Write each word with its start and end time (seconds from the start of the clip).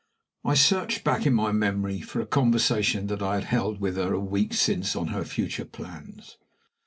I 0.43 0.55
searched 0.55 1.03
back 1.03 1.27
in 1.27 1.35
my 1.35 1.51
memory 1.51 2.01
for 2.01 2.21
a 2.21 2.25
conversation 2.25 3.05
that 3.05 3.21
I 3.21 3.35
had 3.35 3.43
held 3.43 3.79
with 3.79 3.97
her 3.97 4.13
a 4.15 4.19
week 4.19 4.55
since 4.55 4.95
on 4.95 5.09
her 5.09 5.23
future 5.23 5.63
plans. 5.63 6.37